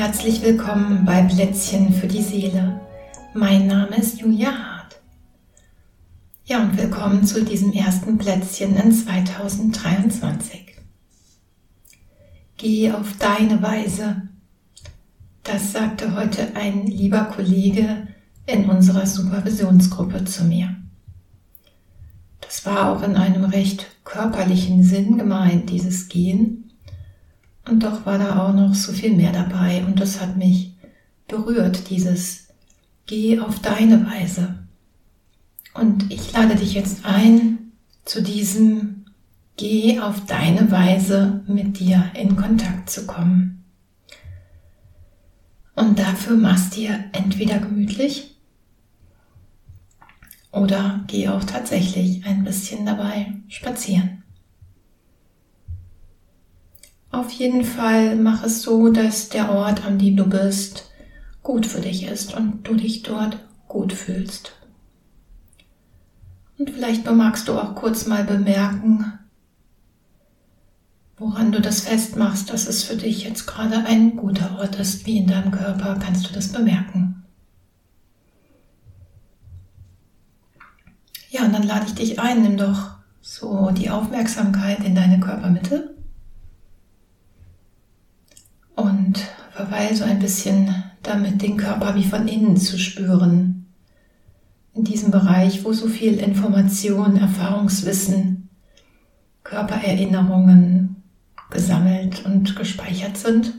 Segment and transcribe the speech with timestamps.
[0.00, 2.80] Herzlich willkommen bei Plätzchen für die Seele.
[3.34, 4.98] Mein Name ist Julia Hart.
[6.46, 10.74] Ja, und willkommen zu diesem ersten Plätzchen in 2023.
[12.56, 14.22] Geh auf deine Weise.
[15.42, 18.08] Das sagte heute ein lieber Kollege
[18.46, 20.76] in unserer Supervisionsgruppe zu mir.
[22.40, 26.69] Das war auch in einem recht körperlichen Sinn gemeint, dieses Gehen
[27.70, 30.74] und doch war da auch noch so viel mehr dabei und das hat mich
[31.28, 32.48] berührt, dieses
[33.06, 34.58] Geh auf deine Weise.
[35.74, 37.72] Und ich lade dich jetzt ein
[38.04, 39.04] zu diesem
[39.56, 43.64] Geh auf deine Weise mit dir in Kontakt zu kommen.
[45.74, 48.36] Und dafür machst dir entweder gemütlich
[50.52, 54.19] oder geh auch tatsächlich ein bisschen dabei spazieren.
[57.12, 60.90] Auf jeden Fall mach es so, dass der Ort, an dem du bist,
[61.42, 64.52] gut für dich ist und du dich dort gut fühlst.
[66.58, 69.18] Und vielleicht magst du auch kurz mal bemerken,
[71.16, 75.18] woran du das festmachst, dass es für dich jetzt gerade ein guter Ort ist, wie
[75.18, 77.24] in deinem Körper, kannst du das bemerken.
[81.30, 85.94] Ja, und dann lade ich dich ein, nimm doch so die Aufmerksamkeit in deine Körpermitte
[88.80, 89.18] und
[89.52, 93.66] verweil so ein bisschen damit, den Körper wie von innen zu spüren.
[94.74, 98.48] In diesem Bereich, wo so viel Information, Erfahrungswissen,
[99.42, 101.02] Körpererinnerungen
[101.50, 103.54] gesammelt und gespeichert sind.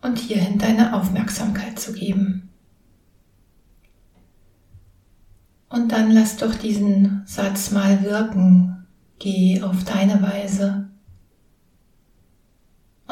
[0.00, 2.50] Und hierhin deine Aufmerksamkeit zu geben.
[5.68, 8.84] Und dann lass doch diesen Satz mal wirken.
[9.20, 10.91] Geh auf deine Weise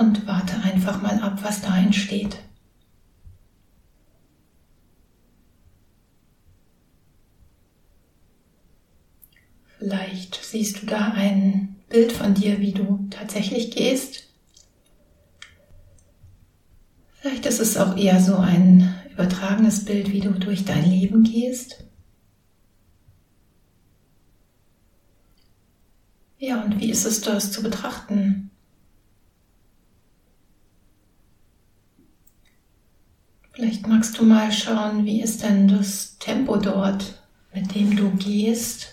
[0.00, 2.38] und warte einfach mal ab, was da entsteht.
[9.78, 14.28] Vielleicht siehst du da ein Bild von dir, wie du tatsächlich gehst.
[17.14, 21.84] Vielleicht ist es auch eher so ein übertragenes Bild, wie du durch dein Leben gehst.
[26.38, 28.50] Ja, und wie ist es das zu betrachten?
[33.60, 37.20] Vielleicht magst du mal schauen, wie ist denn das Tempo dort,
[37.52, 38.86] mit dem du gehst?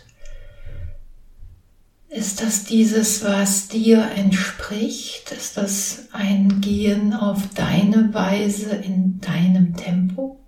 [2.09, 5.31] Ist das dieses, was dir entspricht?
[5.31, 10.39] Ist das ein Gehen auf deine Weise in deinem Tempo?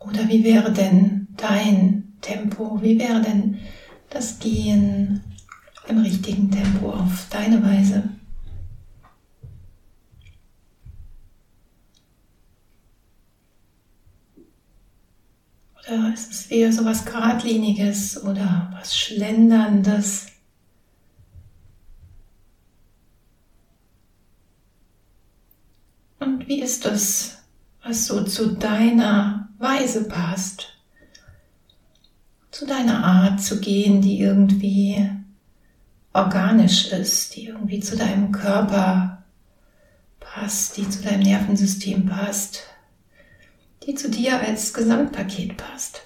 [0.00, 2.82] Oder wie wäre denn dein Tempo?
[2.82, 3.56] Wie wäre denn
[4.10, 5.22] das Gehen
[5.88, 8.10] im richtigen Tempo auf deine Weise?
[15.88, 20.26] Oder ist es eher so was Geradliniges oder was Schlenderndes?
[26.20, 27.38] Und wie ist das,
[27.82, 30.68] was so zu deiner Weise passt?
[32.52, 35.10] Zu deiner Art zu gehen, die irgendwie
[36.12, 39.24] organisch ist, die irgendwie zu deinem Körper
[40.20, 42.71] passt, die zu deinem Nervensystem passt,
[43.86, 46.02] die zu dir als Gesamtpaket passt.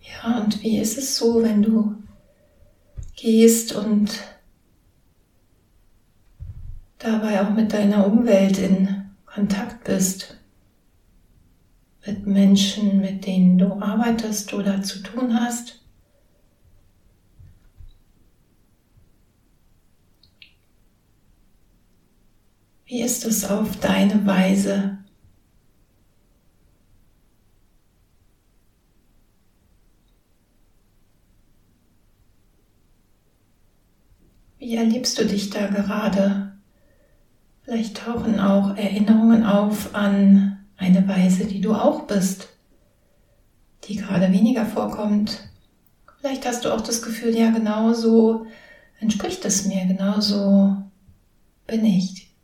[0.00, 1.96] Ja, und wie ist es so, wenn du
[3.16, 4.10] gehst und
[6.98, 10.38] dabei auch mit deiner Umwelt in Kontakt bist?
[12.06, 15.80] Mit Menschen, mit denen du arbeitest oder zu tun hast.
[22.86, 24.98] Wie ist es auf deine Weise?
[34.58, 36.56] Wie erlebst du dich da gerade?
[37.62, 42.48] Vielleicht tauchen auch Erinnerungen auf an eine Weise, die du auch bist,
[43.84, 45.48] die gerade weniger vorkommt.
[46.18, 48.46] Vielleicht hast du auch das Gefühl, ja, genau so
[49.00, 50.76] entspricht es mir, genau so
[51.66, 52.34] bin ich.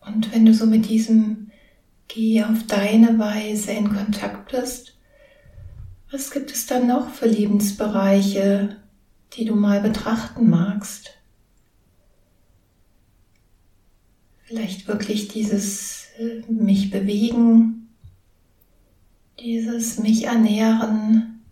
[0.00, 1.46] Und wenn du so mit diesem
[2.08, 4.95] Geh auf deine Weise in Kontakt bist.
[6.10, 8.76] Was gibt es dann noch für Lebensbereiche,
[9.32, 11.10] die du mal betrachten magst?
[14.44, 17.88] Vielleicht wirklich dieses äh, mich bewegen,
[19.40, 21.42] dieses mich ernähren,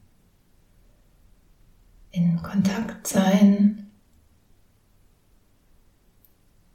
[2.13, 3.91] in Kontakt sein,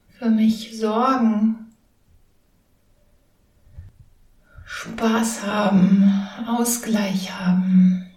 [0.09, 1.68] für mich sorgen,
[4.79, 6.09] Spaß haben,
[6.47, 8.09] Ausgleich haben,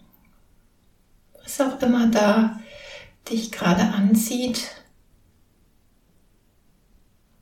[1.42, 2.60] was auch immer da
[3.28, 4.70] dich gerade anzieht.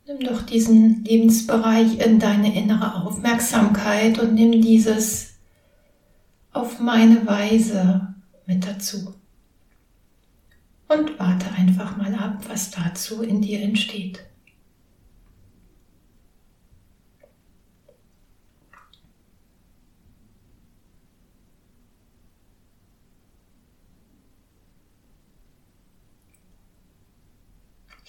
[0.06, 5.34] Nimm doch diesen Lebensbereich in deine innere Aufmerksamkeit und nimm dieses
[6.52, 8.14] auf meine Weise
[8.46, 9.14] mit dazu.
[10.88, 14.30] Und warte einfach mal ab, was dazu in dir entsteht.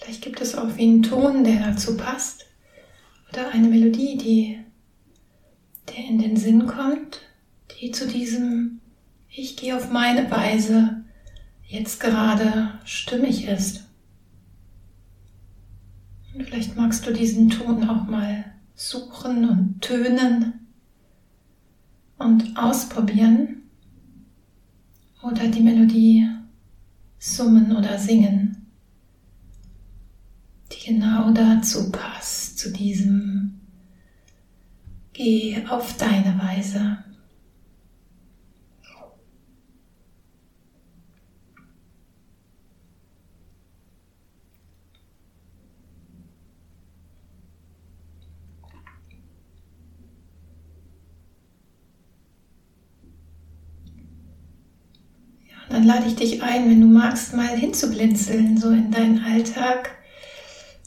[0.02, 2.46] Vielleicht gibt es auch wie einen Ton, der dazu passt.
[3.30, 4.58] Oder eine Melodie, die
[5.88, 7.20] der in den Sinn kommt,
[7.80, 8.80] die zu diesem
[9.28, 11.04] Ich gehe auf meine Weise
[11.66, 13.84] jetzt gerade stimmig ist.
[16.34, 18.44] Und vielleicht magst du diesen Ton auch mal
[18.74, 20.66] suchen und tönen
[22.18, 23.62] und ausprobieren
[25.22, 26.28] oder die Melodie
[27.18, 28.51] summen oder singen
[30.84, 33.60] genau dazu passt, zu diesem
[35.12, 36.98] Geh auf deine Weise.
[55.68, 60.01] dann lade ich dich ein, wenn du magst, mal hinzublinzeln, so in deinen Alltag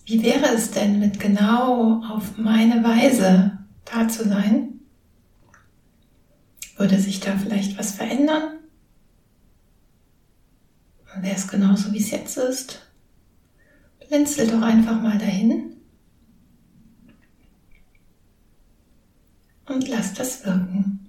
[0.05, 4.79] wie wäre es denn mit genau auf meine Weise da zu sein?
[6.77, 8.59] Würde sich da vielleicht was verändern?
[11.21, 12.81] Wäre es genauso, wie es jetzt ist?
[14.07, 15.77] Blinzel doch einfach mal dahin
[19.65, 21.04] und lass das wirken.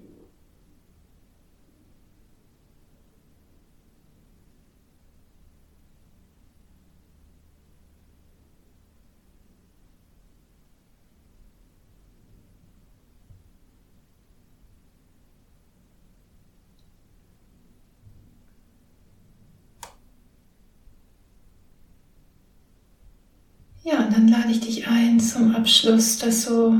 [23.86, 26.74] Ja, und dann lade ich dich ein, zum Abschluss das so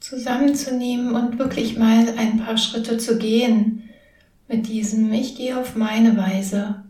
[0.00, 3.90] zusammenzunehmen und wirklich mal ein paar Schritte zu gehen
[4.48, 6.82] mit diesem Ich gehe auf meine Weise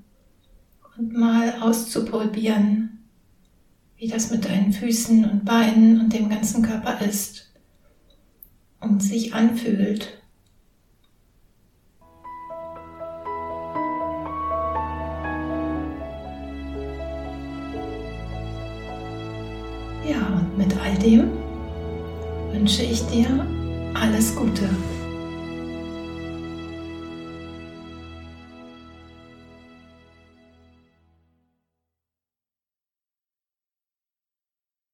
[0.96, 3.08] und mal auszuprobieren,
[3.96, 7.52] wie das mit deinen Füßen und Beinen und dem ganzen Körper ist
[8.78, 10.22] und sich anfühlt.
[20.08, 21.30] Ja, und mit all dem
[22.52, 23.26] wünsche ich dir
[23.94, 24.68] alles Gute.